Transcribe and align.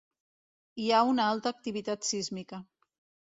Hi 0.83 0.87
ha 0.91 1.01
una 1.09 1.27
alta 1.33 1.53
activitat 1.57 2.09
sísmica. 2.13 2.63